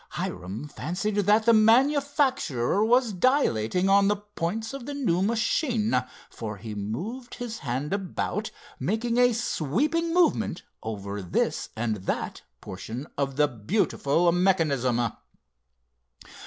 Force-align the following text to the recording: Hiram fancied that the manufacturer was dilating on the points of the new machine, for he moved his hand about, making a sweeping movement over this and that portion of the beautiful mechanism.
Hiram 0.13 0.67
fancied 0.67 1.15
that 1.17 1.45
the 1.45 1.53
manufacturer 1.53 2.83
was 2.83 3.13
dilating 3.13 3.87
on 3.87 4.07
the 4.07 4.15
points 4.15 4.73
of 4.73 4.87
the 4.87 4.95
new 4.95 5.21
machine, 5.21 5.93
for 6.31 6.57
he 6.57 6.73
moved 6.73 7.35
his 7.35 7.59
hand 7.59 7.93
about, 7.93 8.49
making 8.79 9.19
a 9.19 9.31
sweeping 9.31 10.11
movement 10.11 10.63
over 10.81 11.21
this 11.21 11.69
and 11.75 11.97
that 11.97 12.41
portion 12.61 13.05
of 13.15 13.35
the 13.35 13.47
beautiful 13.47 14.31
mechanism. 14.31 15.11